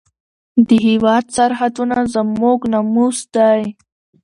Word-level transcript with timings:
د 0.67 0.69
هېواد 0.87 1.25
سرحدونه 1.35 1.97
زموږ 2.15 2.59
ناموس 2.73 3.17
دی. 3.35 3.61